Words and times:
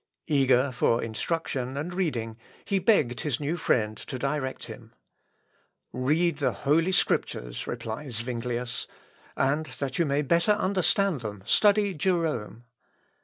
Eager 0.25 0.71
for 0.71 1.03
instruction 1.03 1.77
and 1.77 1.93
reading, 1.93 2.35
he 2.65 2.79
begged 2.79 3.19
his 3.19 3.39
new 3.39 3.55
friend 3.55 3.97
to 3.97 4.17
direct 4.17 4.63
him. 4.63 4.95
"Read 5.93 6.39
the 6.39 6.51
Holy 6.53 6.91
Scriptures," 6.91 7.67
replied 7.67 8.11
Zuinglius, 8.11 8.87
"and 9.37 9.67
that 9.67 9.99
you 9.99 10.07
may 10.07 10.23
the 10.23 10.27
better 10.27 10.53
understand 10.53 11.21
them, 11.21 11.43
study 11.45 11.93
Jerome. 11.93 12.63